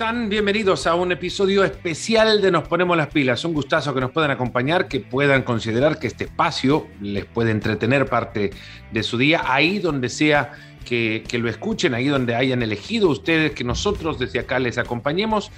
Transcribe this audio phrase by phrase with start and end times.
[0.00, 3.44] Bienvenidos a un episodio especial de Nos Ponemos las Pilas.
[3.44, 8.06] Un gustazo que nos puedan acompañar, que puedan considerar que este espacio les puede entretener
[8.06, 8.50] parte
[8.90, 10.52] de su día, ahí donde sea
[10.86, 15.52] que, que lo escuchen, ahí donde hayan elegido ustedes que nosotros desde acá les acompañemos.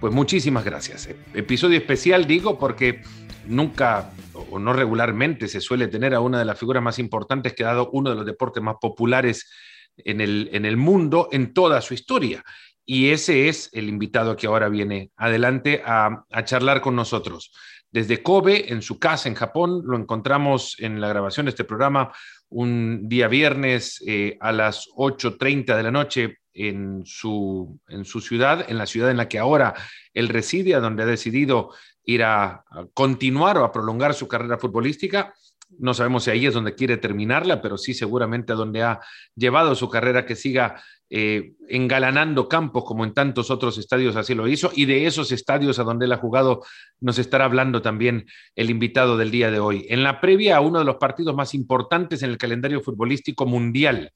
[0.00, 1.10] Pues muchísimas gracias.
[1.34, 3.02] Episodio especial digo porque
[3.46, 7.64] nunca o no regularmente se suele tener a una de las figuras más importantes que
[7.64, 9.50] ha dado uno de los deportes más populares
[9.98, 12.42] en el, en el mundo en toda su historia.
[12.84, 17.52] Y ese es el invitado que ahora viene adelante a, charlar con nosotros.
[17.90, 22.12] Desde Kobe, en su casa en Japón, lo encontramos en la grabación de este programa
[22.48, 28.68] un día viernes eh, a las 8.30 de la noche en su, en su ciudad,
[28.68, 29.74] en la ciudad en la que ahora
[30.12, 31.70] él reside, a donde ha decidido
[32.04, 35.34] ir a, a continuar o a prolongar su carrera futbolística.
[35.78, 39.00] No sabemos si ahí es donde quiere terminarla, pero sí seguramente a donde ha
[39.34, 44.48] llevado su carrera que siga eh, engalanando campos como en tantos otros estadios así lo
[44.48, 46.64] hizo, y de esos estadios a donde él ha jugado
[47.00, 48.24] nos estará hablando también
[48.56, 49.84] el invitado del día de hoy.
[49.90, 54.10] En la previa a uno de los partidos más importantes en el calendario futbolístico mundial,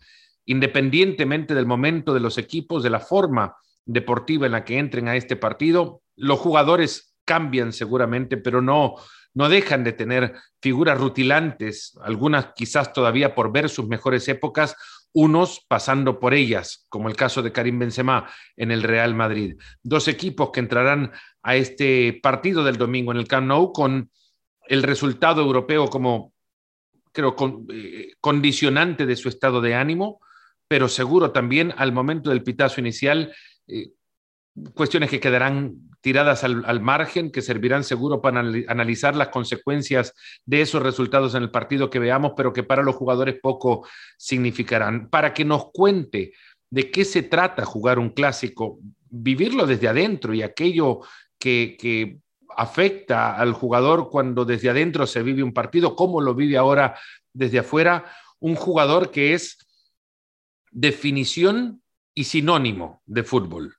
[0.46, 5.16] independientemente del momento de los equipos, de la forma deportiva en la que entren a
[5.16, 8.94] este partido, los jugadores cambian seguramente, pero no,
[9.36, 14.74] no dejan de tener figuras rutilantes, algunas quizás todavía por ver sus mejores épocas,
[15.12, 19.56] unos pasando por ellas, como el caso de Karim Benzema en el Real Madrid.
[19.82, 24.10] Dos equipos que entrarán a este partido del domingo en el Camp Nou con
[24.68, 26.32] el resultado europeo como,
[27.12, 27.36] creo,
[27.70, 30.18] eh, condicionante de su estado de ánimo,
[30.66, 33.34] pero seguro también al momento del pitazo inicial,
[33.68, 33.90] eh,
[34.74, 40.82] cuestiones que quedarán tiradas al, margen, que servirán seguro para analizar las consecuencias de esos
[40.82, 45.08] resultados en el partido que veamos, pero que para los jugadores poco significarán.
[45.08, 46.32] Para que nos cuente
[46.70, 48.78] de qué se trata jugar un clásico,
[49.10, 51.00] vivirlo desde adentro y aquello
[51.38, 52.18] que, que
[52.56, 56.96] afecta al jugador cuando desde adentro se vive un partido, cómo lo vive ahora
[57.32, 58.04] desde afuera,
[58.38, 59.58] un jugador que es
[60.70, 61.82] definición
[62.14, 63.74] y sinónimo de fútbol.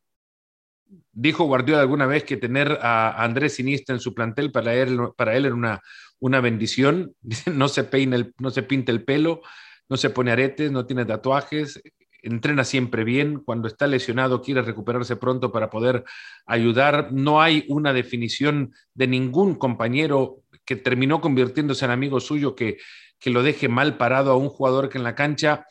[1.19, 5.35] Dijo Guardiola alguna vez que tener a Andrés Iniesta en su plantel para él, para
[5.35, 5.81] él era
[6.19, 7.16] una, bendición.
[7.51, 9.41] No se, peina no se pinta el pelo,
[9.89, 11.81] no se pone aretes, no tiene tatuajes,
[12.22, 13.39] entrena siempre bien.
[13.39, 16.03] Cuando está lesionado quiere recuperarse pronto para poder
[16.45, 17.11] ayudar.
[17.11, 22.78] No hay una definición de ningún compañero que terminó convirtiéndose en amigo suyo que,
[23.17, 25.66] que lo deje mal parado a un jugador que en la cancha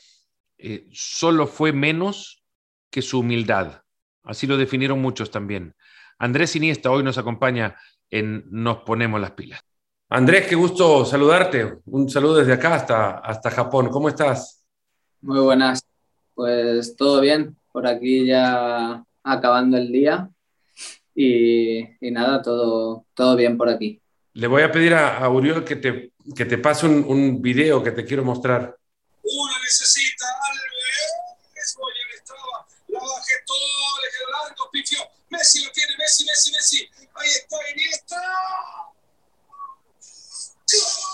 [0.59, 2.43] eh, solo fue menos
[2.91, 3.86] que su humildad
[4.27, 5.75] Así lo definieron muchos también.
[6.19, 7.77] Andrés Iniesta hoy nos acompaña
[8.11, 9.61] en Nos Ponemos las Pilas.
[10.09, 11.79] Andrés, qué gusto saludarte.
[11.87, 13.89] Un saludo desde acá hasta, hasta Japón.
[13.89, 14.65] ¿Cómo estás?
[15.21, 15.81] Muy buenas.
[16.35, 17.57] Pues todo bien.
[17.73, 20.29] Por aquí ya acabando el día.
[21.15, 24.01] Y, nada, todo, todo bien por aquí.
[24.35, 27.93] Le voy a pedir a, Uriol que te, que te pase un, un video que
[27.93, 28.77] te quiero mostrar.
[29.23, 30.06] Uno necesita
[36.07, 36.89] Messi Messi, Messi.
[37.17, 38.17] Ahí está Iniesta.
[40.69, 41.07] ¡Y.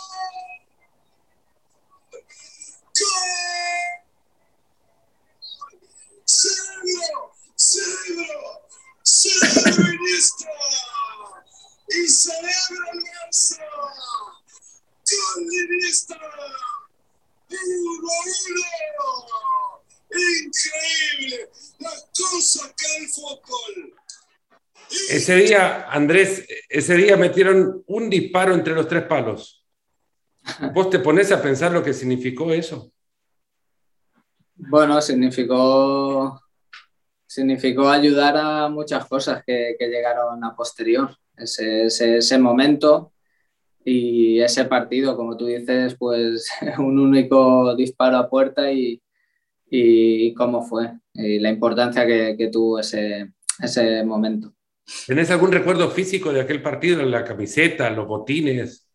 [20.44, 24.01] Increíble las cosas que el fútbol.
[25.10, 29.64] Ese día, Andrés, ese día metieron un disparo entre los tres palos.
[30.74, 32.92] ¿Vos te pones a pensar lo que significó eso?
[34.54, 36.40] Bueno, significó,
[37.26, 41.16] significó ayudar a muchas cosas que, que llegaron a posterior.
[41.36, 43.12] Ese, ese, momento
[43.84, 46.46] y ese partido, como tú dices, pues
[46.78, 49.00] un único disparo a puerta y,
[50.36, 54.52] cómo fue y la importancia que, tuvo ese, ese momento.
[55.06, 58.86] ¿Tenés algún recuerdo físico de aquel partido, la camiseta, los botines?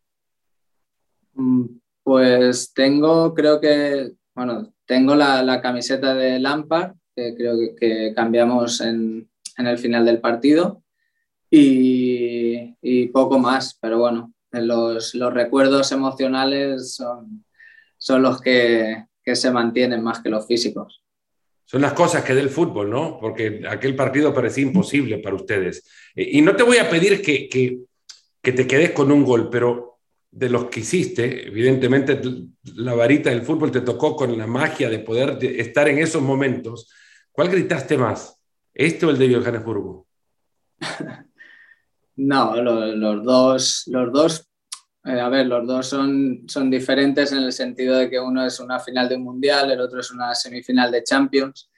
[1.34, 1.64] Mm,
[2.02, 9.28] pues tengo, creo que, bueno, tengo la, camiseta de Lampard, que creo que, cambiamos en,
[9.56, 10.82] el final del partido,
[11.50, 17.44] y, poco más, pero bueno, los, los recuerdos emocionales son,
[17.96, 21.02] son los que, que se mantienen más que los físicos.
[21.70, 23.18] Son las cosas que da el fútbol, ¿no?
[23.20, 25.86] Porque aquel partido parecía imposible para ustedes.
[26.16, 27.80] Eh, y no te voy a pedir que, que,
[28.40, 29.98] que te quedes con un gol, pero
[30.30, 32.22] de los que hiciste, evidentemente
[32.76, 36.90] la varita del fútbol te tocó con la magia de poder estar en esos momentos.
[37.30, 38.40] ¿Cuál gritaste más?
[38.72, 40.06] ¿Este o el de Johannesburgo?
[42.16, 44.47] no, los dos, los dos
[45.08, 48.60] eh, a ver, los dos son, son diferentes en el sentido de que uno es
[48.60, 51.70] una final de un mundial, el otro es una semifinal de Champions,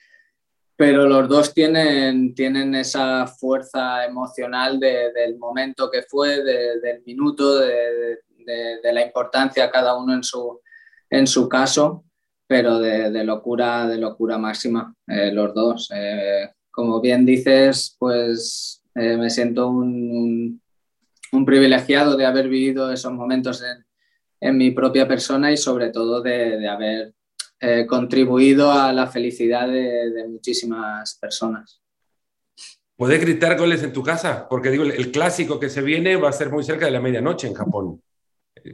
[0.74, 8.18] pero los dos tienen, tienen esa fuerza emocional del momento que fue, del minuto, de,
[8.92, 10.60] la importancia cada uno en su,
[11.08, 12.04] en su caso,
[12.48, 15.88] pero de, locura, de locura máxima, eh, los dos.
[15.94, 20.60] Eh, como bien dices, pues me siento un
[21.44, 23.84] privilegiado de haber vivido esos momentos en,
[24.40, 27.14] en mi propia persona y sobre todo de, de haber
[27.60, 31.82] eh, contribuido a la felicidad de, de, muchísimas personas.
[32.96, 34.48] ¿Puedes gritar goles en tu casa?
[34.48, 37.46] Porque digo, el clásico que se viene va a ser muy cerca de la medianoche
[37.46, 38.02] en Japón.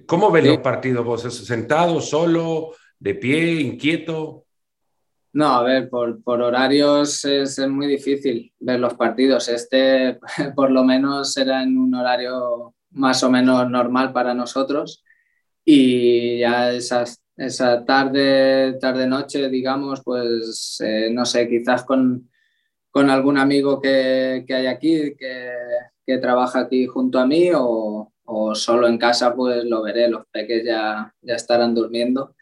[0.06, 0.50] ¿Cómo ven sí.
[0.50, 1.22] los partidos vos?
[1.22, 4.45] ¿Sentado, solo, de pie, inquieto?
[5.32, 9.48] No, a ver, por, por horarios es, muy difícil ver los partidos.
[9.48, 10.18] Este,
[10.56, 15.04] por lo menos, será en un horario más o menos normal para nosotros.
[15.64, 22.30] Y ya esas, esa tarde, tarde-noche, digamos, pues eh, no sé, quizás con,
[22.90, 25.50] con algún amigo que, que hay aquí, que,
[26.06, 30.08] que, trabaja aquí junto a mí, o, o, solo en casa, pues lo veré.
[30.08, 32.36] Los peques ya, ya estarán durmiendo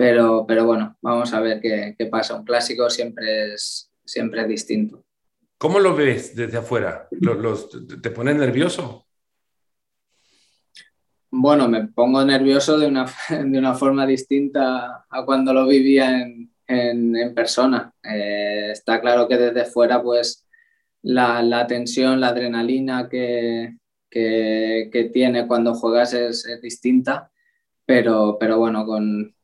[0.00, 2.34] pero, pero bueno, vamos a ver qué, qué pasa.
[2.34, 5.04] Un clásico siempre es, siempre es distinto.
[5.58, 7.06] ¿Cómo lo ves desde afuera?
[7.10, 9.06] ¿Los, los, ¿Te pone nervioso?
[11.30, 16.50] Bueno, me pongo nervioso de una, de una forma distinta a cuando lo vivía en,
[16.66, 17.92] en, en persona.
[18.02, 20.48] Eh, está claro que desde fuera, pues
[21.02, 23.76] la, la tensión, la adrenalina que,
[24.08, 27.30] que, que tiene cuando juegas es, es distinta,
[27.84, 29.34] pero, pero bueno, con,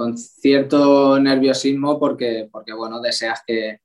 [0.00, 3.80] con cierto nerviosismo porque, porque bueno, deseas que,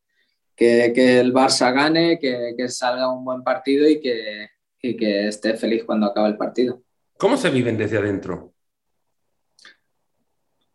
[0.55, 4.47] que, que el Barça gane, que, que, salga un buen partido y que,
[4.81, 6.81] y que esté feliz cuando acabe el partido.
[7.17, 8.53] ¿Cómo se viven desde adentro?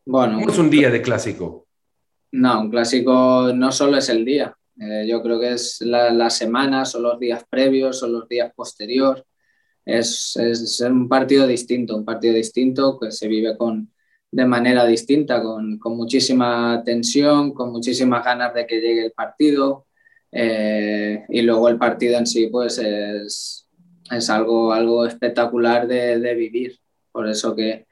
[0.05, 1.67] Bueno, ¿Cómo es un día de clásico?
[2.33, 4.55] No, un clásico no solo es el día.
[4.79, 8.53] Eh, yo creo que es la, la, semana, son los días previos, son los días
[8.55, 9.25] posteriores.
[9.87, 13.91] Es, es, un partido distinto, un partido distinto que se vive con,
[14.33, 19.87] de manera distinta, con, con, muchísima tensión, con muchísimas ganas de que llegue el partido.
[20.33, 23.69] Eh, y luego el partido en sí, pues es,
[24.11, 26.79] es algo, algo espectacular de, de, vivir.
[27.11, 27.87] Por eso que he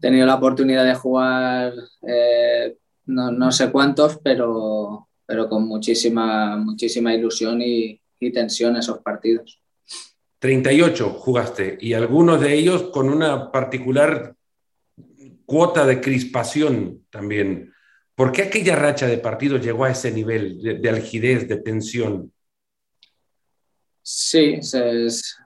[0.00, 1.72] tenido la oportunidad de jugar
[2.06, 2.76] eh,
[3.06, 9.60] no, no, sé cuántos, pero, pero con muchísima, muchísima ilusión y, y tensión esos partidos.
[10.40, 14.36] 38 jugaste y algunos de ellos con una particular
[15.48, 17.72] cuota de crispación también.
[18.14, 22.30] ¿Por qué aquella racha de partidos llegó a ese nivel de, de algidez, de tensión?
[24.02, 25.38] Sí, es,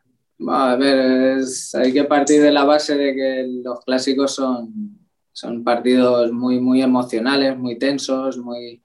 [0.48, 1.38] a ver,
[1.74, 4.98] hay que partir de la base de que los clásicos son,
[5.30, 8.82] son partidos muy, muy emocionales, muy tensos, muy,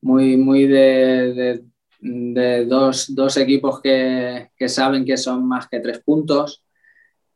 [0.00, 1.64] muy, muy de, de,
[2.00, 6.64] de dos, dos, equipos que, que, saben que son más que tres puntos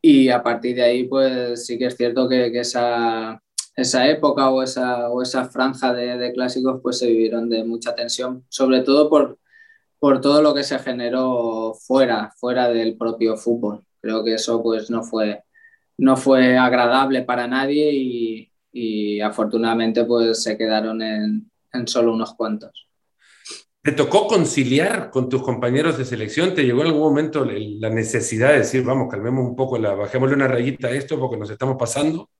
[0.06, 3.42] y a partir de ahí, pues sí que es cierto que, que esa,
[3.74, 7.94] esa, época o esa, o esa franja de, de, clásicos pues se vivieron de mucha
[7.94, 9.38] tensión, sobre todo por,
[9.98, 13.82] por todo lo que se generó fuera, fuera del propio fútbol.
[14.02, 15.42] Creo que eso pues no fue,
[15.96, 22.34] no fue agradable para nadie y, y afortunadamente pues se quedaron en, en solo unos
[22.34, 22.88] cuantos.
[23.84, 26.54] ¿Te tocó conciliar con tus compañeros de selección?
[26.54, 30.48] ¿Te llegó en algún momento la necesidad de decir, vamos, calmemos un poco, bajémosle una
[30.48, 32.30] rayita a esto porque nos estamos pasando?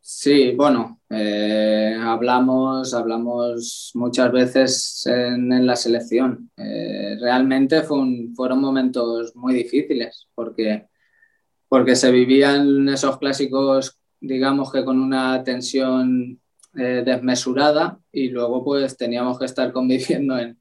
[0.00, 6.50] Sí, bueno, eh, hablamos, hablamos muchas veces en, en la selección.
[6.56, 10.86] Eh, realmente fueron momentos muy difíciles porque,
[11.68, 16.40] porque se vivían esos clásicos, digamos que con una tensión
[16.76, 20.58] eh, desmesurada y luego pues teníamos que estar conviviendo en,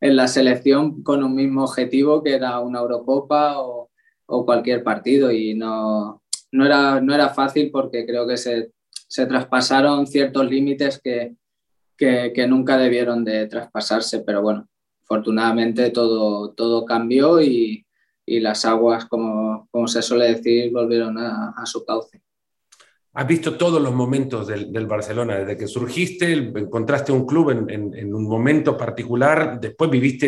[0.00, 3.90] en, la selección con un mismo objetivo que era una Eurocopa o,
[4.26, 5.30] o cualquier partido.
[5.30, 11.00] Y no, no, era, no era fácil porque creo que se, se traspasaron ciertos límites
[11.02, 11.34] que,
[11.96, 14.66] que, nunca debieron de traspasarse, pero bueno,
[15.02, 17.86] afortunadamente todo, todo cambió y,
[18.24, 22.22] y las aguas, como, como, se suele decir, volvieron a su cauce
[23.12, 28.28] has visto todos los momentos del, Barcelona, desde que surgiste, encontraste un club en, un
[28.28, 30.26] momento particular, después viviste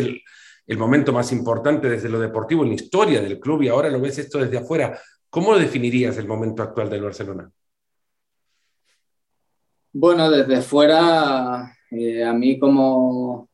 [0.67, 4.01] el, momento más importante desde lo deportivo en la historia del club y ahora lo
[4.01, 4.99] ves esto desde afuera.
[5.29, 7.51] ¿Cómo definirías el momento actual del Barcelona?
[9.93, 13.49] Bueno, desde fuera, eh, a mí como,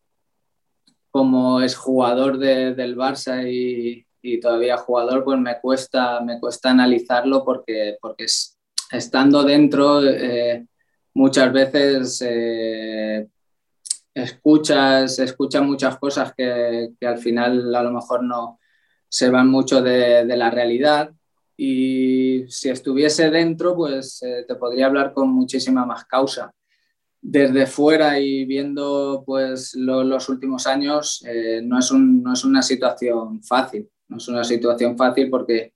[1.10, 4.04] como es jugador del Barça y,
[4.40, 8.26] todavía jugador, pues me cuesta, me cuesta analizarlo porque, porque
[8.90, 10.66] estando dentro eh,
[11.14, 13.28] muchas veces eh,
[14.14, 18.58] escuchas, escuchas muchas cosas que, al final a lo mejor no
[19.08, 21.10] se van mucho de, la realidad.
[21.56, 26.52] Y si estuviese dentro pues eh, te podría hablar con muchísima más causa.
[27.20, 31.20] Desde fuera y viendo pues los últimos años
[31.64, 35.74] no, es no, es una situación fácil, no es una situación fácil porque,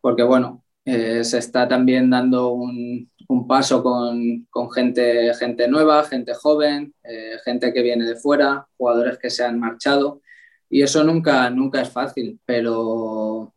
[0.00, 6.04] porque bueno, eh, se está también dando un, un paso con, con, gente, gente nueva,
[6.04, 10.22] gente joven, eh, gente que viene de fuera, jugadores que se han marchado
[10.70, 13.52] y eso nunca, nunca es fácil, pero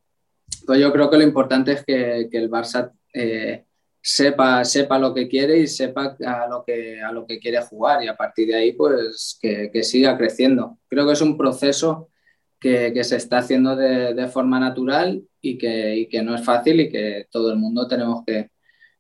[0.68, 2.92] yo creo que lo importante es que, que el Barça
[4.02, 8.04] sepa, sepa lo que quiere y sepa a lo que, a lo que quiere jugar
[8.04, 10.80] y a partir de ahí pues que, que siga creciendo.
[10.88, 12.10] Creo que es un proceso
[12.62, 17.52] que, se está haciendo de, forma natural y que, no es fácil y que todo
[17.52, 18.52] el mundo tenemos que,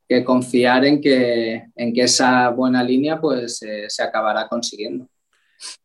[0.09, 5.07] que confiar en que, en que esa buena línea pues eh, se acabará consiguiendo.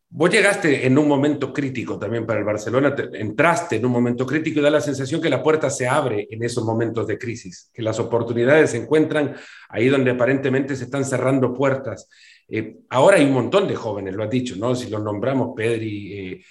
[0.08, 4.60] Vos llegaste en un momento crítico también para el Barcelona, entraste en un momento crítico
[4.60, 7.82] y da la sensación que la puerta se abre en esos momentos de crisis, que
[7.82, 9.34] las oportunidades se encuentran
[9.68, 12.08] ahí donde aparentemente se están cerrando puertas.
[12.48, 14.74] Eh, ahora hay un montón de jóvenes, lo has dicho, ¿no?
[14.74, 16.44] Si los nombramos, Pedri, eh,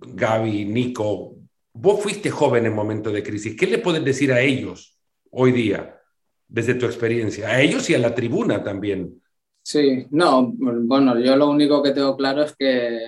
[0.00, 1.36] Gaby, Nico,
[1.72, 3.56] vos fuiste joven en momentos de crisis.
[3.56, 4.98] ¿Qué le puedes decir a ellos
[5.30, 6.00] hoy día,
[6.46, 7.48] desde tu experiencia?
[7.48, 9.20] A ellos y a la tribuna también.
[9.62, 13.00] Sí, no, bueno, yo lo único que tengo claro es que,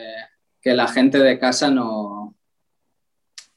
[0.62, 2.37] la gente de casa no,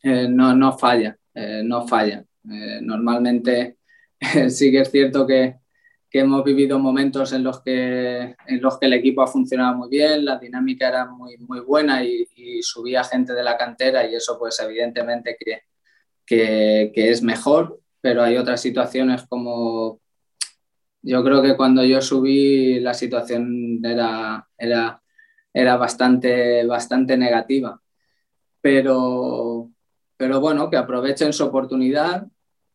[0.04, 2.24] eh, no, falla, eh, no falla.
[2.50, 3.78] Eh, normalmente
[4.50, 5.58] sí que es cierto que,
[6.20, 10.26] hemos vivido momentos en los, que, en los que el equipo ha funcionado muy bien,
[10.26, 12.28] la dinámica era muy, muy buena y,
[12.62, 15.64] subía gente de la cantera y eso pues evidentemente que,
[16.26, 20.00] que es mejor, pero hay otras situaciones como
[21.04, 25.02] yo creo que cuando yo subí la situación era, era,
[25.54, 27.80] era bastante, bastante negativa.
[28.62, 29.70] Pero,
[30.16, 32.26] pero bueno, que aprovechen su oportunidad,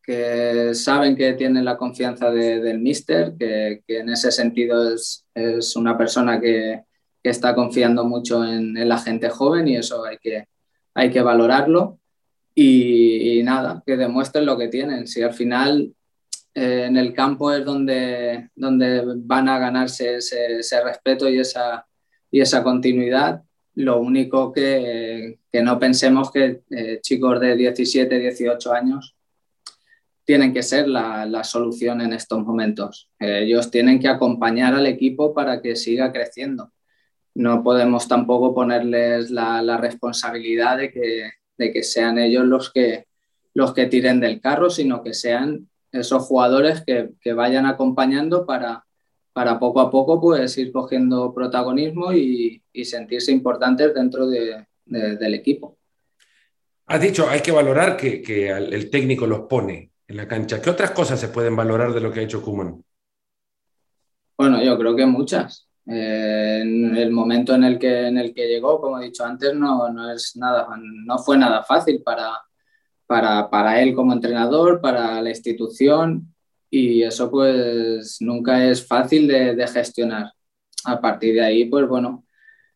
[0.09, 5.75] que saben que tienen la confianza del míster, que, que, en ese sentido es, es
[5.75, 6.81] una persona que,
[7.21, 10.47] que, está confiando mucho en, la gente joven y eso hay que,
[10.95, 11.99] hay que valorarlo.
[12.55, 15.05] Y, y, nada, que demuestren lo que tienen.
[15.05, 15.93] Si al final
[16.55, 21.85] eh, en el campo es donde, donde van a ganarse ese, respeto y esa,
[22.31, 23.43] y esa continuidad.
[23.75, 29.15] Lo único que, que no pensemos que eh, chicos de 17, 18 años
[30.29, 33.09] tienen que ser la, la solución en estos momentos.
[33.17, 36.71] ellos tienen que acompañar al equipo para que siga creciendo.
[37.33, 43.07] No podemos tampoco ponerles la, la responsabilidad de que, de que sean ellos los que,
[43.55, 48.85] los que tiren del carro, sino que sean esos jugadores que, que vayan acompañando para,
[49.33, 55.33] para poco a poco pues ir cogiendo protagonismo y, y sentirse importantes dentro de, del
[55.33, 55.79] equipo.
[56.85, 60.59] Has dicho, hay que valorar que, que, el técnico los pone en la cancha.
[60.59, 62.83] ¿Qué otras cosas se pueden valorar de lo que ha hecho Kuman?
[64.35, 65.69] Bueno, yo creo que muchas.
[65.85, 69.53] Eh, en el momento en el, que, en el que llegó, como he dicho antes,
[69.53, 72.31] no, no, es nada, no fue nada fácil para,
[73.05, 76.33] para, para él como entrenador, para la institución
[76.71, 80.33] y eso pues nunca es fácil de, gestionar.
[80.85, 82.25] A partir de ahí, pues bueno,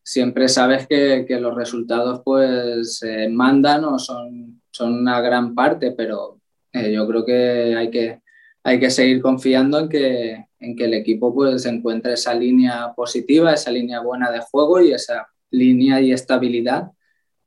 [0.02, 5.92] siempre sabes que, que los resultados pues eh, mandan o son, son una gran parte,
[5.92, 6.40] pero
[6.74, 8.20] eh, yo creo que hay que,
[8.64, 13.54] hay que seguir confiando en que, en que el equipo pues encuentre esa línea positiva,
[13.54, 16.90] esa línea buena de juego y esa línea y estabilidad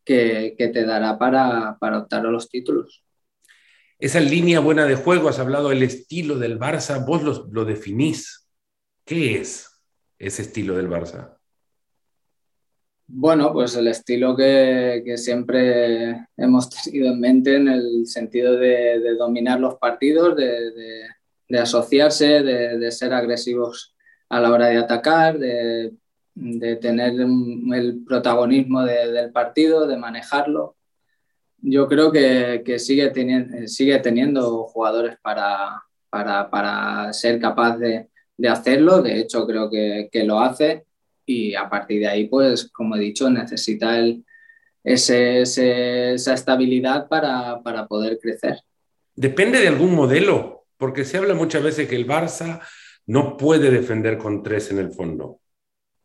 [0.06, 3.04] que, te dará para, para, optar a los títulos.
[4.00, 8.48] Esa línea buena de juego, has hablado del estilo del Barça, vos lo definís.
[9.04, 9.68] ¿Qué es
[10.18, 11.37] ese estilo del Barça?
[13.10, 19.60] Bueno, pues el estilo que, siempre hemos tenido en mente en el sentido de, dominar
[19.60, 23.96] los partidos, de, asociarse, de, ser agresivos
[24.30, 30.78] a la hora de atacar, de tener el protagonismo del partido, de manejarlo.
[31.60, 35.84] Yo creo que, sigue, teniendo, jugadores para,
[37.14, 38.10] ser capaz de,
[38.50, 39.02] hacerlo.
[39.02, 40.87] De hecho, creo que, lo hace
[41.28, 44.26] y a partir de ahí, pues, como he dicho, necesita el,
[44.84, 48.60] ese, ese, esa estabilidad para, para poder crecer.
[49.16, 52.62] Depende de algún modelo, porque se habla muchas veces que el Barça
[53.06, 55.42] no puede defender con tres en el fondo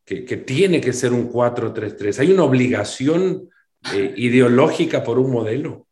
[0.04, 2.20] que, tiene que ser un 4-3-3.
[2.20, 3.48] ¿Hay una obligación
[3.94, 5.86] eh, ideológica por un modelo?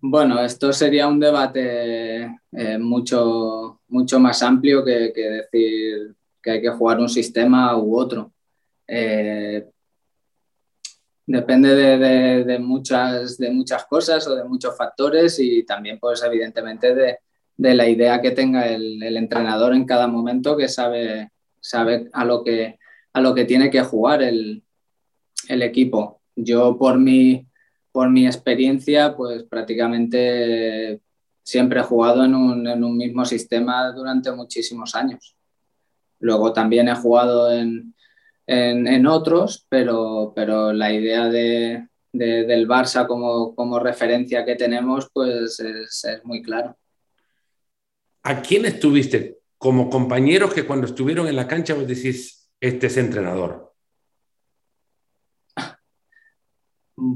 [0.00, 6.14] Bueno, esto sería un debate eh, mucho, mucho más amplio que, decir
[6.44, 8.32] que hay que jugar un sistema u otro.
[8.86, 9.66] Eh,
[11.26, 17.18] depende de, muchas, de muchas cosas o de muchos factores y también, pues, evidentemente, de,
[17.56, 22.78] la idea que tenga el, entrenador en cada momento que sabe, sabe a, lo que,
[23.12, 24.62] a lo que tiene que jugar el,
[25.48, 26.20] el equipo.
[26.36, 27.46] Yo, por mi
[27.94, 31.00] por mi experiencia, pues prácticamente
[31.44, 35.36] siempre he jugado en un, mismo sistema durante muchísimos años.
[36.24, 37.94] Luego también he jugado en,
[39.06, 46.24] otros, pero, pero la idea de, del Barça como, referencia que tenemos, pues es, es
[46.24, 46.78] muy claro.
[48.22, 52.96] ¿A quién estuviste como compañeros que cuando estuvieron en la cancha vos decís, este es
[52.96, 53.74] entrenador?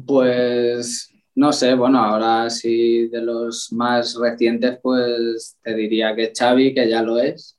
[0.06, 6.74] Pues no sé, bueno, ahora sí de los más recientes, pues te diría que Xavi,
[6.74, 7.57] que ya lo es.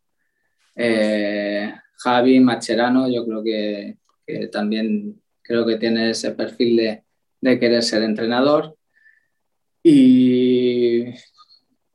[0.82, 3.98] Eh, Javi, Macherano, yo creo que,
[4.50, 7.04] también creo que tiene ese perfil
[7.42, 8.78] de, querer ser entrenador.
[9.84, 11.04] Y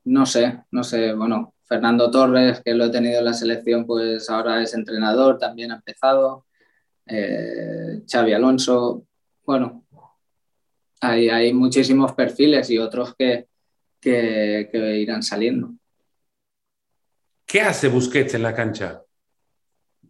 [0.04, 4.28] no sé, no sé, bueno, Fernando Torres, que lo he tenido en la selección, pues
[4.28, 6.44] ahora es entrenador, también ha empezado.
[7.06, 9.06] Eh, Xavi Alonso,
[9.46, 9.86] bueno,
[11.00, 13.48] hay, muchísimos perfiles y otros que,
[14.02, 15.72] irán saliendo.
[17.54, 19.04] ¿Qué hace Busquets en la cancha?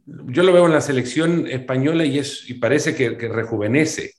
[0.07, 4.15] Yo lo veo en la selección española y, es, y parece que, rejuvenece.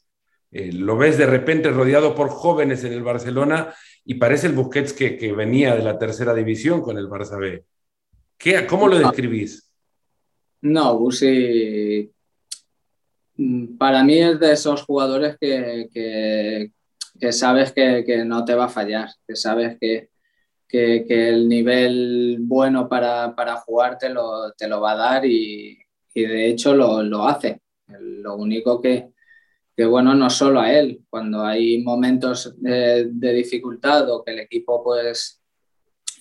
[0.52, 3.74] Eh, lo ves de repente rodeado por jóvenes en el Barcelona
[4.06, 7.66] y parece el Busquets que, venía de la tercera división con el Barça B.
[8.38, 9.74] ¿Qué, ¿Cómo lo describís?
[10.62, 12.14] No, Busi
[13.38, 15.90] Mm, para mí es de esos jugadores que,
[17.20, 19.78] que, sabes que, no te va a fallar, que sabes
[20.68, 25.78] que, el nivel bueno para, para jugar te lo, te lo, va a dar y,
[26.14, 27.62] y de hecho lo, lo, hace.
[27.88, 29.12] Lo único que,
[29.88, 34.84] bueno, no solo a él, cuando hay momentos de, de dificultad o que el equipo
[34.84, 35.42] pues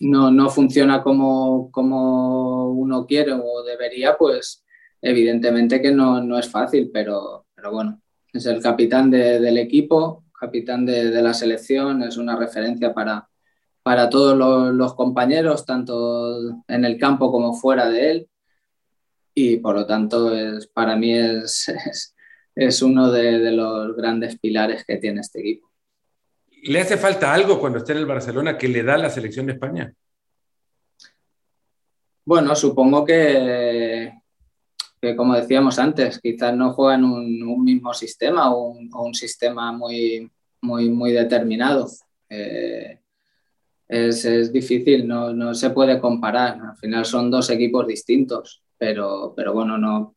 [0.01, 4.65] no, no funciona como, como uno quiere o debería, pues
[5.01, 8.01] evidentemente que no, no es fácil, pero, pero, bueno,
[8.33, 13.29] es el capitán del equipo, capitán de, de, la selección, es una referencia para,
[13.85, 14.35] para todos
[14.75, 18.29] los, compañeros, tanto en el campo como fuera de él.
[19.35, 21.71] Y por lo tanto, es, para mí es,
[22.55, 25.71] es, uno de, de los grandes pilares que tiene este equipo.
[26.63, 29.53] ¿Le hace falta algo cuando esté en el Barcelona que le da la selección de
[29.53, 29.95] España?
[32.25, 34.15] Bueno, supongo que,
[34.99, 40.31] que como decíamos antes, quizás no juegan un, un mismo sistema o un, sistema muy,
[40.63, 41.87] muy, muy determinado.
[42.31, 43.01] Eh,
[43.89, 46.59] es, difícil, no, no, se puede comparar.
[46.61, 50.17] Al final son dos equipos distintos, pero, pero bueno, no,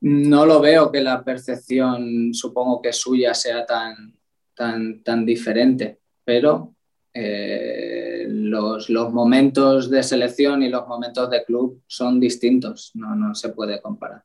[0.00, 4.14] no lo veo que la percepción, supongo que suya, sea tan,
[4.54, 6.74] tan, tan diferente, pero
[7.12, 13.50] eh, los, momentos de selección y los momentos de club son distintos, no, no se
[13.50, 14.22] puede comparar.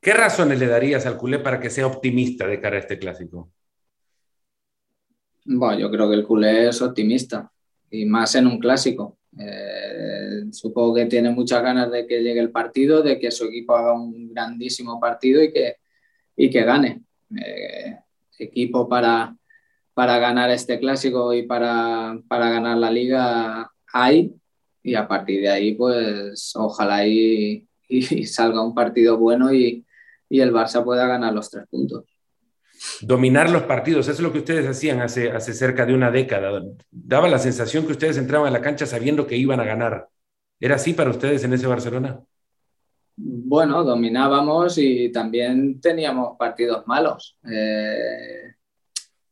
[0.00, 3.52] ¿Qué razones le darías al culé para que sea optimista de cara a este clásico?
[5.44, 7.50] Bueno, yo creo que el culé es optimista
[7.90, 9.18] y más en un clásico.
[9.38, 13.74] Eh, supongo que tiene muchas ganas de que llegue el partido, de que su equipo
[13.74, 15.76] haga un grandísimo partido y que,
[16.36, 17.02] y que gane.
[17.36, 17.96] Eh,
[18.38, 19.36] equipo para,
[19.94, 24.34] para ganar este clásico y para, ganar la liga hay
[24.82, 27.68] y a partir de ahí pues ojalá y,
[28.26, 29.84] salga un partido bueno y,
[30.30, 32.04] el Barça pueda ganar los tres puntos.
[33.00, 36.62] Dominar los partidos, eso es lo que ustedes hacían hace, hace cerca de una década.
[36.90, 40.08] Daba la sensación que ustedes entraban a la cancha sabiendo que iban a ganar.
[40.58, 42.20] ¿Era así para ustedes en ese Barcelona?
[43.16, 47.38] Bueno, dominábamos y también teníamos partidos malos.
[47.48, 48.54] Eh,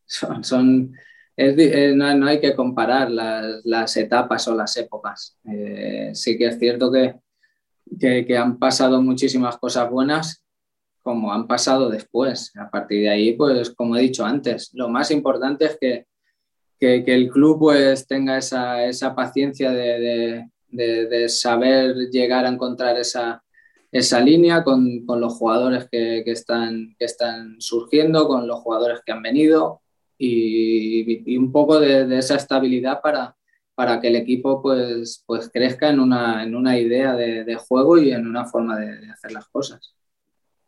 [0.07, 0.93] son,
[1.37, 5.39] eh, no, hay que comparar las, etapas o las épocas.
[5.45, 7.15] Eh, sí que es cierto que,
[7.99, 10.45] que, han pasado muchísimas cosas buenas
[11.03, 12.53] como han pasado después.
[12.57, 16.07] A partir de ahí, pues como he dicho antes, lo más importante es que,
[16.79, 22.97] que, el club pues tenga esa, esa paciencia de, de, de, saber llegar a encontrar
[22.97, 23.43] esa,
[23.93, 29.13] esa línea con, con los jugadores que, que, están, están surgiendo, con los jugadores que
[29.13, 29.83] han venido,
[30.21, 33.37] y, un poco de, esa estabilidad para,
[33.75, 38.13] para que el equipo pues, pues crezca en una, en una idea de, juego y
[38.13, 39.95] en una forma de, hacer las cosas.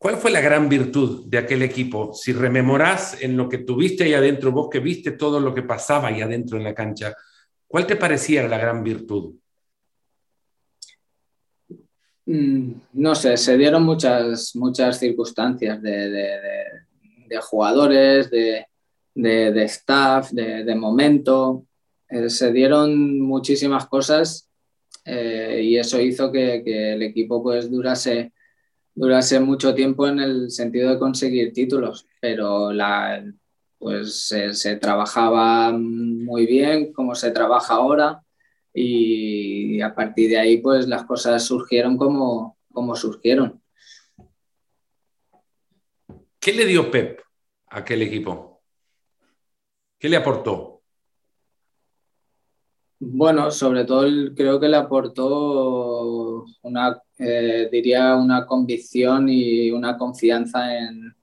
[0.03, 2.13] ¿Cuál fue la gran virtud de aquel equipo?
[2.13, 6.09] Si rememorás en lo que tuviste ahí adentro, vos que viste todo lo que pasaba
[6.09, 7.15] ahí adentro en la cancha,
[7.69, 9.37] ¿cuál te parecía la gran virtud?
[12.27, 16.03] Mm, no sé, se dieron muchas, muchas circunstancias de,
[17.41, 18.67] jugadores, de,
[19.67, 21.65] staff, de, momento.
[22.09, 24.51] Eh, se dieron muchísimas cosas
[25.05, 28.33] eh, y eso hizo que, que, el equipo pues durase
[28.95, 33.25] durase mucho tiempo en el sentido de conseguir títulos, pero la,
[33.79, 38.23] pues se, trabajaba muy bien como se trabaja ahora
[38.73, 43.61] y a partir de ahí pues las cosas surgieron como, como surgieron.
[46.39, 47.21] ¿Qué le dio Pep
[47.71, 48.63] a aquel equipo?
[49.99, 50.83] ¿Qué le aportó?
[52.99, 60.77] Bueno, sobre todo creo que le aportó una eh, diría, una convicción y una confianza
[60.77, 61.15] en,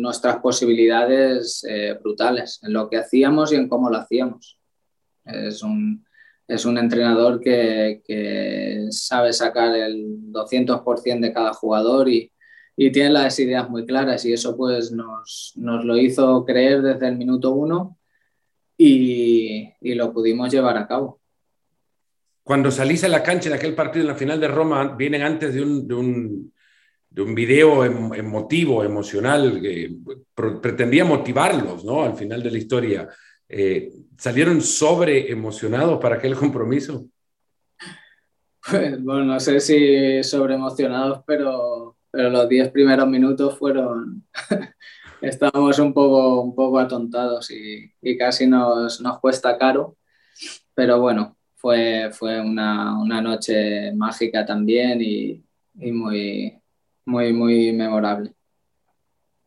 [0.00, 4.58] nuestras posibilidades eh, brutales, en lo que hacíamos y en cómo lo hacíamos.
[5.24, 6.04] Es un,
[6.48, 12.32] es un entrenador que, sabe sacar el 200% de cada jugador y,
[12.92, 17.18] tiene las ideas muy claras y eso pues nos, nos lo hizo creer desde el
[17.18, 17.98] minuto uno
[18.78, 21.19] y lo pudimos llevar a cabo
[22.50, 25.54] cuando salís a la cancha en aquel partido en la final de Roma, vienen antes
[25.54, 26.52] de un, de un,
[27.08, 29.94] de un video em, emotivo, emocional, que
[30.34, 32.02] pretendía motivarlos ¿no?
[32.02, 33.08] al final de la historia.
[33.48, 37.06] Eh, ¿Salieron sobre emocionados para aquel compromiso?
[38.98, 44.26] Bueno, no sé si sobre emocionados, pero, pero los diez primeros minutos fueron.
[45.22, 49.96] Estábamos un poco, un poco atontados y, y casi nos, nos cuesta caro.
[50.74, 55.44] Pero bueno, fue, fue una, una noche mágica también y,
[55.78, 56.58] y, muy,
[57.04, 58.32] muy, muy memorable.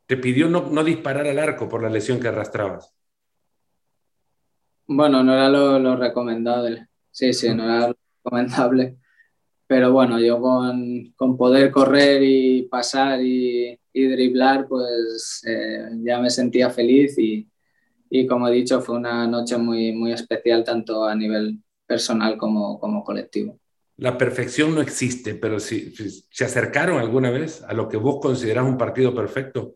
[0.06, 2.94] ¿Te pidió no, no, disparar al arco por la lesión que arrastrabas?
[4.86, 6.88] Bueno, no era lo, lo recomendable.
[7.10, 8.98] Sí, sí, no era lo recomendable.
[9.66, 16.20] Pero bueno, yo con, con poder correr y pasar y, y driblar, pues eh, ya
[16.20, 17.50] me sentía feliz y,
[18.08, 22.80] y, como he dicho, fue una noche muy, muy especial tanto a nivel personal como,
[22.80, 23.60] como colectivo.
[23.98, 25.94] La perfección no existe, pero si,
[26.30, 29.76] se acercaron alguna vez a lo que vos considerás un partido perfecto.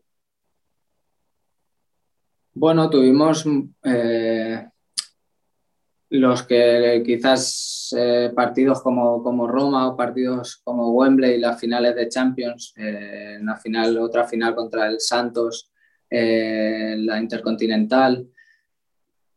[2.52, 3.44] Bueno, tuvimos
[3.84, 4.66] eh,
[6.10, 12.08] los que quizás eh, partidos como, como, Roma o partidos como Wembley, las finales de
[12.08, 15.70] Champions, eh, la final, otra final contra el Santos,
[16.10, 18.26] la Intercontinental,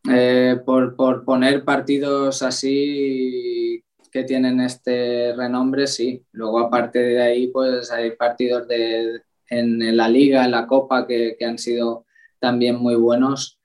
[0.09, 6.25] eh, por, por, poner partidos así que tienen este renombre, sí.
[6.33, 11.35] Luego, aparte de ahí, pues hay partidos de, en, la liga, en la copa, que,
[11.39, 12.05] que han sido
[12.39, 13.59] también muy buenos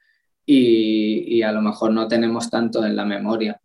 [0.44, 3.60] y, y, a lo mejor no tenemos tanto en la memoria.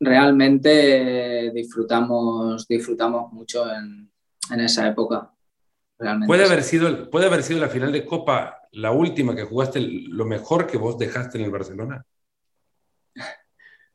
[0.00, 4.10] Realmente disfrutamos, disfrutamos mucho en,
[4.50, 5.31] en esa época.
[6.26, 10.24] Puede haber, sido, puede haber sido la final de Copa la última que jugaste, lo
[10.24, 12.04] mejor que vos dejaste en el Barcelona.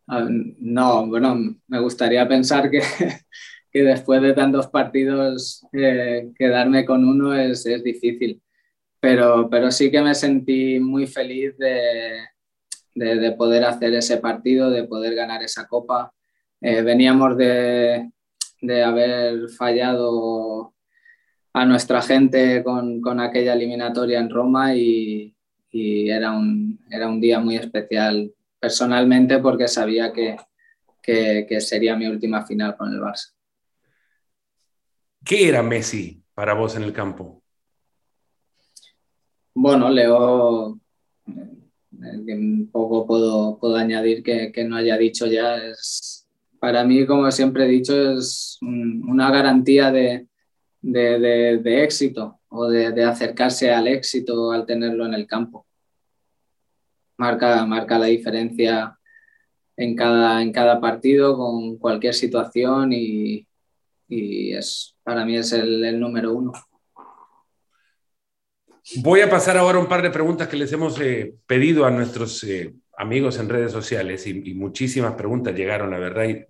[0.08, 1.36] Ah, no, bueno,
[1.68, 2.82] me gustaría pensar que,
[3.72, 8.42] que después de tantos partidos eh, quedarme con uno es, es, difícil,
[9.00, 12.20] pero, pero sí que me sentí muy feliz de,
[12.96, 16.14] de, de poder hacer ese partido, de poder ganar esa copa.
[16.62, 18.10] Eh, veníamos de,
[18.62, 20.74] de haber fallado
[21.62, 25.36] a nuestra gente con, con aquella eliminatoria en Roma y,
[25.72, 30.38] y, era, un, era un día muy especial personalmente porque sabía que,
[31.02, 33.34] que, que sería mi última final con el Barça.
[35.26, 37.44] ¿Qué era Messi para vos en el campo?
[39.54, 40.80] Bueno, Leo,
[41.28, 46.28] eh, un poco puedo, puedo añadir que, que, no haya dicho ya, es,
[46.60, 50.28] para mí, como siempre he dicho, es una garantía de,
[50.82, 55.66] de, de, éxito o de, de, acercarse al éxito al tenerlo en el campo.
[57.18, 58.98] Marca, marca la diferencia
[59.76, 63.48] en cada, en cada partido con cualquier situación y,
[64.08, 66.54] y es, para mí es el, el, número uno.
[68.98, 72.44] Voy a pasar ahora un par de preguntas que les hemos eh, pedido a nuestros
[72.44, 76.48] eh, amigos en redes sociales y, y, muchísimas preguntas llegaron, la verdad, y eh,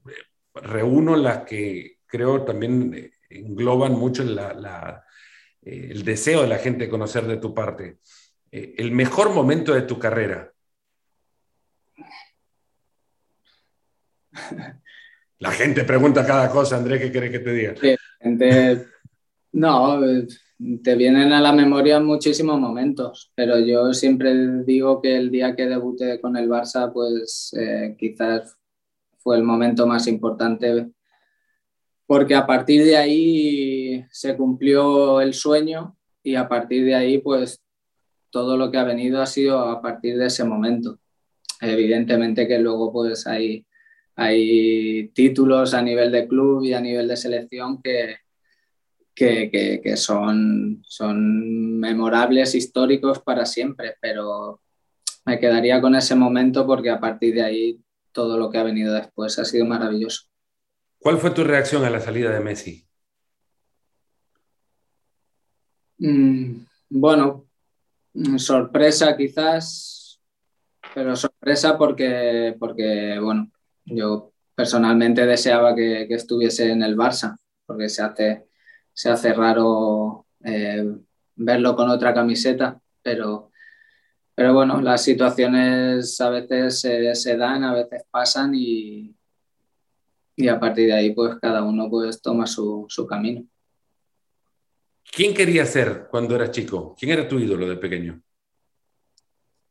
[0.54, 5.04] reúno las que creo también eh, engloban mucho la, la,
[5.62, 8.00] eh, el deseo de la gente de conocer de tu parte.
[8.52, 10.52] Eh, el mejor momento de tu carrera.
[15.40, 17.76] La gente pregunta cada cosa, Andrés, ¿qué querés que te diga?
[18.20, 18.88] Gente,
[19.52, 20.00] no,
[20.84, 25.68] te vienen a la memoria muchísimos momentos, pero yo siempre digo que el día que
[25.68, 28.58] debuté con el Barça, pues eh, quizás
[29.20, 30.90] fue el momento más importante,
[32.08, 37.62] porque a partir de ahí se cumplió el sueño y a partir de ahí, pues
[38.30, 41.00] todo lo que ha venido ha sido a partir de ese momento.
[41.60, 43.66] Evidentemente que luego pues hay,
[44.16, 48.18] hay títulos a nivel de club y a nivel de selección que,
[49.14, 54.62] que, son, son memorables, históricos para siempre, pero
[55.26, 57.80] me quedaría con ese momento porque a partir de ahí
[58.14, 60.28] todo lo que ha venido después ha sido maravilloso.
[61.00, 62.88] ¿Cuál fue tu reacción a la salida de Messi?
[66.00, 67.48] Mm, bueno,
[68.38, 70.22] sorpresa quizás,
[70.94, 73.52] pero sorpresa porque, porque bueno,
[73.86, 78.48] yo personalmente deseaba que, estuviese en el Barça, porque se hace
[78.98, 80.84] se hace raro eh,
[81.36, 83.52] verlo con otra camiseta, pero,
[84.34, 89.16] pero bueno, las situaciones a veces se, dan, a veces pasan y,
[90.38, 93.46] y, a partir de ahí pues cada uno pues toma su, camino.
[95.12, 96.96] ¿Quién quería ser cuando eras chico?
[96.98, 98.22] ¿Quién era tu ídolo de pequeño?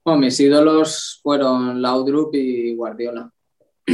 [0.04, 3.32] Bueno, mis ídolos fueron Laudrup y Guardiola.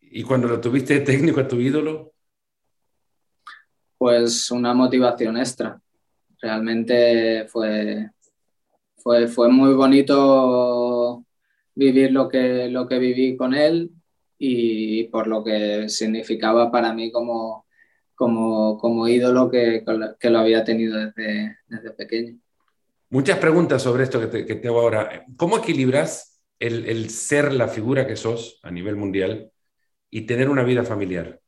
[0.00, 2.12] ¿Y cuando lo tuviste técnico a tu ídolo?
[3.98, 5.80] pues una motivación extra.
[6.40, 8.10] Realmente fue,
[8.96, 11.24] fue, fue muy bonito
[11.74, 13.90] vivir lo que, lo que viví con él
[14.38, 17.66] y por lo que significaba para mí como,
[18.14, 19.84] como, como ídolo que,
[20.18, 22.38] que, lo había tenido desde, desde pequeño.
[23.10, 25.24] Muchas preguntas sobre esto que te, que te hago ahora.
[25.36, 29.50] ¿Cómo equilibras el, el ser la figura que sos a nivel mundial
[30.10, 31.40] y tener una vida familiar?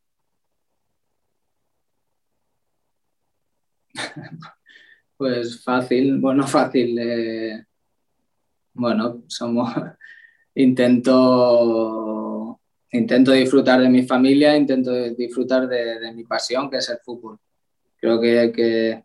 [5.16, 6.98] Pues fácil, bueno, fácil.
[6.98, 7.66] Eh,
[8.72, 9.70] bueno, somos.
[10.54, 12.19] intento,
[12.92, 17.38] intento disfrutar de mi familia, intento disfrutar de, mi pasión, que es el fútbol.
[17.96, 19.04] Creo que, que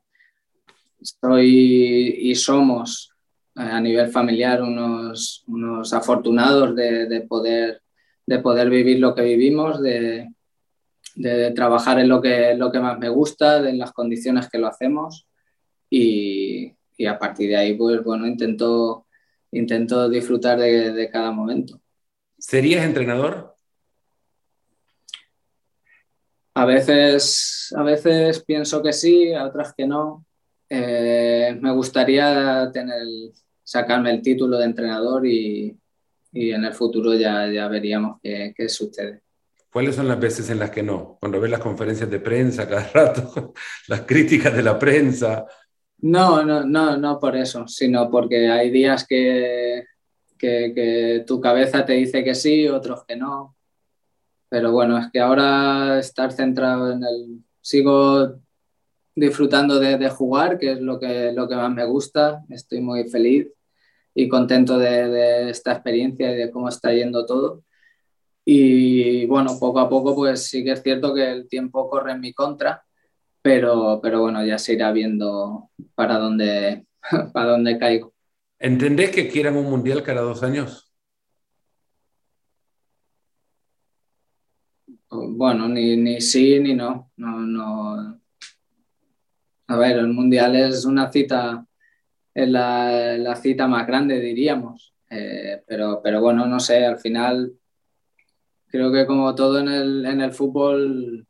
[0.99, 3.11] estoy y somos
[3.55, 7.81] eh, a nivel familiar unos, unos afortunados de, poder,
[8.25, 10.29] de poder vivir lo que vivimos, de,
[11.15, 14.67] de trabajar en lo que, lo que más me gusta, en las condiciones que lo
[14.67, 15.27] hacemos
[15.89, 16.75] y,
[17.07, 19.07] a partir de ahí, pues bueno, intento,
[19.51, 21.79] intento disfrutar de, cada momento.
[22.37, 23.54] ¿Serías entrenador?
[26.55, 30.25] A veces, a veces pienso que sí, a otras que no.
[30.69, 33.03] Eh, me gustaría tener,
[33.63, 35.77] sacarme el título de entrenador y,
[36.33, 39.21] en el futuro ya, ya veríamos qué, qué sucede.
[39.75, 41.17] ¿Cuáles son las veces en las que no?
[41.19, 43.53] Cuando ves las conferencias de prensa cada rato,
[43.87, 45.45] las críticas de la prensa.
[45.97, 49.83] No, no, no, no por eso, sino porque hay días que,
[50.37, 53.54] que, tu cabeza te dice que sí, otros que no.
[54.49, 57.43] Pero bueno, es que ahora estar centrado en el...
[57.62, 58.36] Sigo
[59.15, 62.43] disfrutando de, jugar, que es lo que, lo que más me gusta.
[62.49, 63.47] Estoy muy feliz
[64.13, 67.63] y contento de, esta experiencia y de cómo está yendo todo
[68.47, 72.21] y bueno, poco a poco, pues sí que es cierto que el tiempo corre en
[72.21, 72.86] mi contra,
[73.41, 76.86] pero, pero bueno, ya se irá viendo para dónde,
[77.34, 78.13] para dónde caigo.
[78.60, 80.84] ¿Entendés que quieran un mundial cada dos años?
[85.30, 87.12] Bueno, ni, ni sí ni no.
[87.17, 88.19] no, no.
[89.67, 91.65] A ver, el mundial es una cita,
[92.34, 94.93] es la, la cita más grande, diríamos.
[95.10, 97.54] Eh, pero, pero bueno, no sé, al final
[98.67, 101.28] creo que como todo en el, en el fútbol,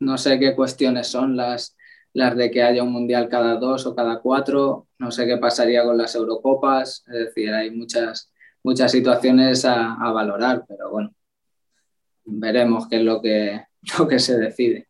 [0.00, 1.76] no sé qué cuestiones son las,
[2.12, 5.84] las de que haya un mundial cada dos o cada cuatro, no sé qué pasaría
[5.84, 11.12] con las Eurocopas, es decir, hay muchas, muchas situaciones a, a valorar, pero bueno,
[12.28, 13.60] veremos qué es lo que,
[13.98, 14.88] lo que se decide.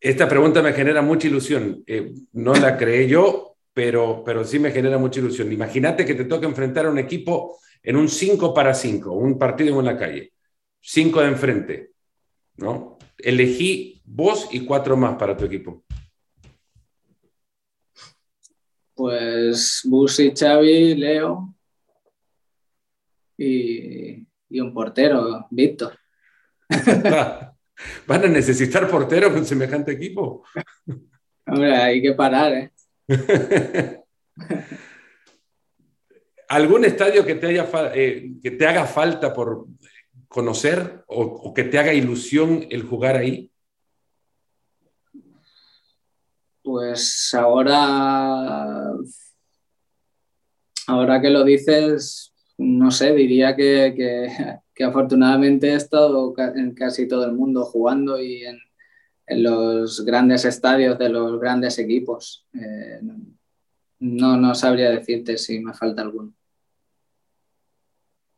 [0.00, 1.82] Esta pregunta me genera mucha ilusión.
[1.86, 5.52] Eh, no la creé yo, pero, pero sí me genera mucha ilusión.
[5.52, 9.78] Imagínate que te toca enfrentar a un equipo en un 5 para 5, un partido
[9.78, 10.32] en la calle
[10.80, 11.92] cinco de enfrente,
[12.56, 12.98] ¿no?
[13.18, 15.84] Elegí vos y cuatro más para tu equipo.
[18.94, 21.54] Pues Busi, Xavi, Leo
[23.36, 24.26] y,
[24.60, 25.98] un portero, Víctor.
[28.06, 30.42] ¿Van a necesitar portero con semejante equipo?
[31.46, 32.72] Hombre, hay que parar, ¿eh?
[36.48, 39.66] ¿Algún estadio que te, haya, eh, que te haga falta por
[40.28, 43.50] conocer o, que te haga ilusión el jugar ahí?
[46.62, 48.92] Pues ahora,
[50.86, 57.24] ahora que lo dices, no sé, diría que, que, afortunadamente he estado en casi todo
[57.24, 58.58] el mundo jugando y en,
[59.26, 62.46] en los grandes estadios de los grandes equipos.
[62.54, 63.00] Eh,
[64.00, 66.32] no, no sabría decirte si me falta alguno.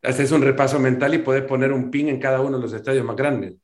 [0.02, 3.04] Haces un repaso mental y puedes poner un pin en cada uno de los estadios
[3.04, 3.54] más grandes.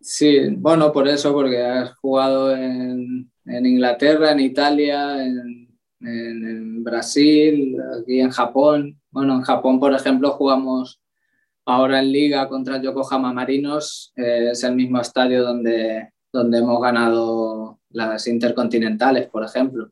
[0.00, 5.68] Sí, bueno, por eso, porque has jugado en, en Inglaterra, en Italia, en,
[6.00, 9.00] en, Brasil, aquí en Japón.
[9.10, 11.00] Bueno, en Japón, por ejemplo, jugamos
[11.64, 14.12] ahora en Liga contra Yokohama Marinos.
[14.16, 19.90] Eh, es el mismo estadio donde, donde hemos ganado las intercontinentales, por ejemplo.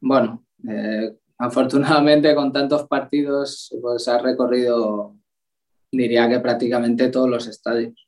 [0.00, 5.16] Bueno, eh, afortunadamente con tantos partidos, pues ha recorrido,
[5.90, 8.06] diría que prácticamente todos los estadios.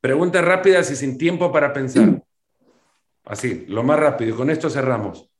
[0.00, 2.22] Preguntas rápidas y sin tiempo para pensar.
[3.24, 4.36] Así, lo más rápido.
[4.36, 5.30] Con esto cerramos.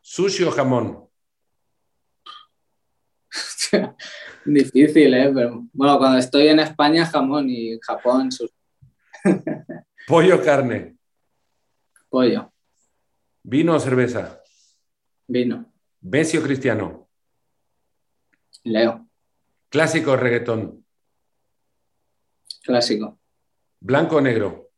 [0.00, 1.05] ¿Sushi o jamón?
[4.44, 5.32] Difícil, ¿eh?
[5.34, 8.52] Pero, bueno, cuando estoy en España, jamón y Japón, sushi.
[10.06, 10.96] ¿Pollo o carne?
[12.08, 12.52] Pollo.
[13.42, 14.40] ¿Vino o cerveza?
[15.26, 15.72] Vino.
[16.00, 17.08] ¿Messi o Cristiano?
[18.64, 19.08] Leo.
[19.68, 20.84] ¿Clásico o reggaetón?
[22.62, 23.18] Clásico.
[23.80, 24.70] ¿Blanco o negro?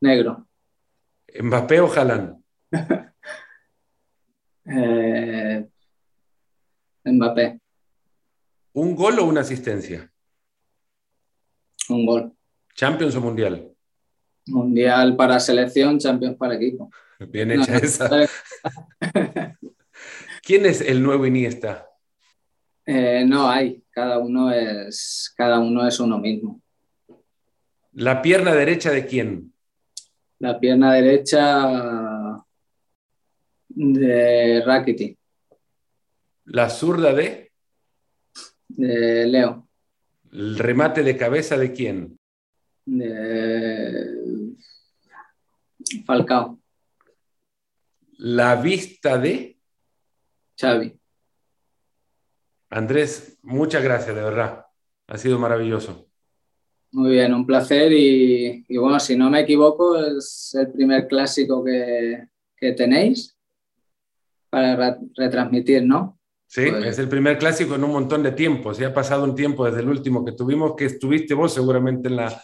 [0.00, 0.48] Negro.
[1.42, 2.42] ¿Mbappé o Haaland?
[4.66, 5.69] eh,
[7.10, 7.60] Mbappé.
[8.72, 10.10] ¿Un gol o una asistencia?
[11.88, 12.32] Un gol.
[12.74, 13.68] ¿Champions o Mundial?
[14.46, 16.90] Mundial para selección, Champions para equipo.
[17.18, 18.08] Bien hecha esa.
[20.42, 21.88] ¿Quién es el nuevo Iniesta?
[22.86, 26.60] Eh, no hay, cada uno es cada uno es uno mismo.
[27.92, 29.52] ¿La pierna derecha de quién?
[30.38, 32.44] La pierna derecha
[33.68, 35.16] de Rakiti.
[36.52, 37.52] ¿La zurda de?
[38.66, 39.68] De Leo.
[40.32, 42.18] ¿El remate de cabeza de quién?
[42.84, 44.56] De
[46.04, 46.60] Falcao.
[48.18, 49.60] ¿La vista de?
[50.60, 50.98] Xavi.
[52.70, 54.66] Andrés, muchas gracias, de verdad.
[55.06, 56.08] Ha sido maravilloso.
[56.90, 61.62] Muy bien, un placer y, y bueno, si no me equivoco, es el primer clásico
[61.62, 63.38] que, que tenéis
[64.48, 66.19] para retransmitir, ¿no?
[66.52, 68.74] Sí, es el primer clásico en un montón de tiempo.
[68.74, 72.16] Se ha pasado un tiempo desde el último que tuvimos, que estuviste vos seguramente en
[72.16, 72.42] la,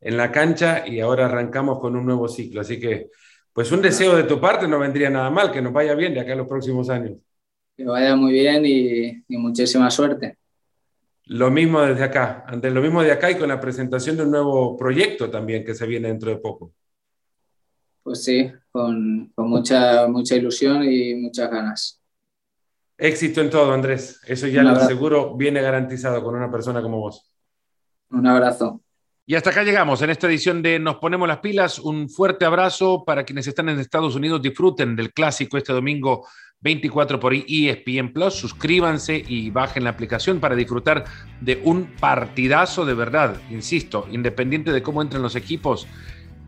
[0.00, 2.62] en la cancha y ahora arrancamos con un nuevo ciclo.
[2.62, 3.10] Así que,
[3.52, 6.18] pues un deseo de tu parte no vendría nada mal, que nos vaya bien de
[6.18, 7.16] acá a los próximos años.
[7.76, 10.36] Que vaya muy bien y, y muchísima suerte.
[11.26, 14.32] Lo mismo desde acá, ante lo mismo de acá y con la presentación de un
[14.32, 16.72] nuevo proyecto también que se viene dentro de poco.
[18.02, 22.00] Pues sí, con, con mucha, mucha ilusión y muchas ganas.
[22.96, 24.20] Éxito en todo, Andrés.
[24.26, 27.30] Eso ya lo seguro viene garantizado con una persona como vos.
[28.10, 28.80] Un abrazo.
[29.26, 31.78] Y hasta acá llegamos en esta edición de Nos Ponemos las Pilas.
[31.78, 34.42] Un fuerte abrazo para quienes están en Estados Unidos.
[34.42, 36.26] Disfruten del clásico este domingo
[36.60, 38.34] 24 por ESPN Plus.
[38.34, 41.04] Suscríbanse y bajen la aplicación para disfrutar
[41.40, 43.36] de un partidazo de verdad.
[43.50, 45.86] Insisto, independiente de cómo entren los equipos,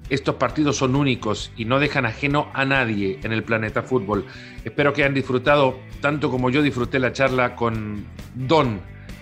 [0.09, 4.25] estos partidos son únicos y no dejan ajeno a nadie en el planeta fútbol.
[4.64, 8.81] Espero que hayan disfrutado tanto como yo disfruté la charla con Don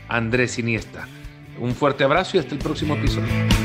[0.08, 1.08] Andrés Iniesta.
[1.58, 3.63] Un fuerte abrazo y hasta el próximo episodio.